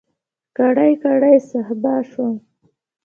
[0.57, 2.35] کړۍ، کړۍ صهبا شوم